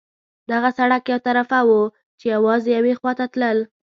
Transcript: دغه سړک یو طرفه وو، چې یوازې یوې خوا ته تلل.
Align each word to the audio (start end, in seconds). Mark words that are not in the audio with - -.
دغه 0.51 0.69
سړک 0.77 1.03
یو 1.11 1.19
طرفه 1.27 1.59
وو، 1.67 1.81
چې 2.19 2.25
یوازې 2.35 2.69
یوې 2.77 2.93
خوا 2.99 3.11
ته 3.19 3.25
تلل. 3.33 3.57